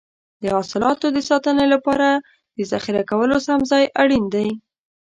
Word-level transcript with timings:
د 0.41 0.43
حاصلاتو 0.55 1.07
د 1.15 1.17
ساتنې 1.29 1.65
لپاره 1.73 2.07
د 2.57 2.59
ذخیره 2.71 3.03
کولو 3.11 3.35
سم 3.47 3.59
ځای 3.71 3.83
اړین 4.01 4.25
دی. 4.35 4.47